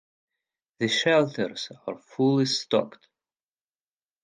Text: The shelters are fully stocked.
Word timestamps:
The 0.79 0.87
shelters 0.87 1.71
are 1.85 1.99
fully 1.99 2.45
stocked. 2.47 3.05